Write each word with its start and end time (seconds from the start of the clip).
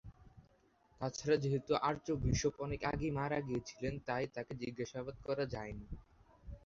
তাছাড়া 1.01 1.35
যেহেতু 1.37 1.71
আর্চবিশপ 1.83 2.53
অনেক 2.59 2.81
আগেই 2.91 3.11
মারা 3.11 3.39
গিয়েছিলেন, 3.41 3.93
তাই 4.07 4.25
তাকে 4.35 4.51
জিজ্ঞাসাবাদ 4.61 5.15
করা 5.27 5.43
যায়নি। 5.53 5.87